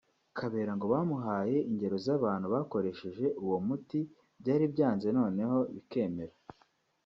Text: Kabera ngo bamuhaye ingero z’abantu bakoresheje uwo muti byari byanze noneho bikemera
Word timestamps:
Kabera 0.37 0.71
ngo 0.75 0.85
bamuhaye 0.93 1.57
ingero 1.69 1.97
z’abantu 2.05 2.47
bakoresheje 2.55 3.25
uwo 3.43 3.57
muti 3.67 3.99
byari 4.41 4.65
byanze 4.73 5.07
noneho 5.17 5.57
bikemera 5.73 6.33